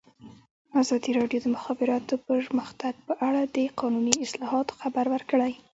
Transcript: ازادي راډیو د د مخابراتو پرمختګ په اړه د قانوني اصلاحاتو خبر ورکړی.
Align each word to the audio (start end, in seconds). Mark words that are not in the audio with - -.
ازادي 0.81 1.11
راډیو 1.19 1.39
د 1.41 1.43
د 1.49 1.53
مخابراتو 1.55 2.13
پرمختګ 2.27 2.93
په 3.07 3.13
اړه 3.27 3.41
د 3.55 3.57
قانوني 3.79 4.15
اصلاحاتو 4.25 4.77
خبر 4.81 5.05
ورکړی. 5.13 5.53